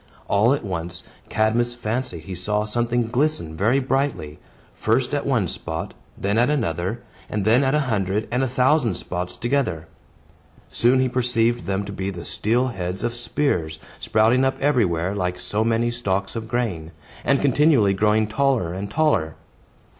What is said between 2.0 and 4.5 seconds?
he saw something glisten very brightly,